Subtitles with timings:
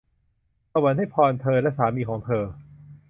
[0.71, 2.43] สวรรค์ให้พรเธอและสามีของเธอ!